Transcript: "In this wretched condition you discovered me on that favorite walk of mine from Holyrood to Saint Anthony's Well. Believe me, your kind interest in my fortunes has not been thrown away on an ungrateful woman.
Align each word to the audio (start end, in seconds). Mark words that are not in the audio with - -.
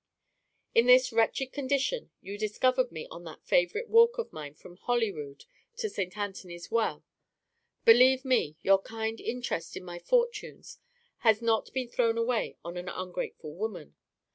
"In 0.73 0.87
this 0.87 1.13
wretched 1.13 1.51
condition 1.53 2.09
you 2.21 2.35
discovered 2.35 2.91
me 2.91 3.05
on 3.11 3.23
that 3.25 3.45
favorite 3.45 3.87
walk 3.87 4.17
of 4.17 4.33
mine 4.33 4.55
from 4.55 4.77
Holyrood 4.77 5.45
to 5.77 5.91
Saint 5.91 6.17
Anthony's 6.17 6.71
Well. 6.71 7.05
Believe 7.85 8.25
me, 8.25 8.57
your 8.63 8.81
kind 8.81 9.19
interest 9.21 9.77
in 9.77 9.85
my 9.85 9.99
fortunes 9.99 10.79
has 11.19 11.39
not 11.39 11.71
been 11.71 11.87
thrown 11.87 12.17
away 12.17 12.57
on 12.65 12.77
an 12.77 12.89
ungrateful 12.89 13.53
woman. 13.53 13.93